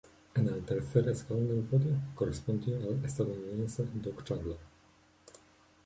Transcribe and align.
En 0.33 0.47
el 0.47 0.65
tercer 0.65 1.07
escalón 1.09 1.47
del 1.47 1.59
podio, 1.59 1.95
correspondió 2.15 2.75
al 2.77 3.05
estadounidense 3.05 3.85
Doug 3.93 4.23
Chandler. 4.23 4.57